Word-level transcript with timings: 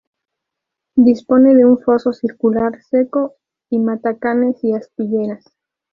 Dispone 0.95 1.53
de 1.53 1.63
un 1.63 1.77
foso 1.77 2.11
circular 2.11 2.81
seco 2.85 3.35
y 3.69 3.77
matacanes 3.77 4.57
y 4.63 4.73
aspilleras. 4.73 5.43